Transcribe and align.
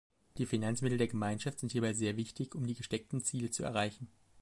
Die 0.39 0.47
Finanzmittel 0.47 0.97
der 0.97 1.07
Gemeinschaft 1.09 1.59
sind 1.59 1.73
hierbei 1.73 1.93
sehr 1.93 2.17
wichtig, 2.17 2.55
um 2.55 2.65
die 2.65 2.73
gesteckten 2.73 3.21
Ziele 3.23 3.51
zu 3.51 3.61
erreichen. 3.61 4.07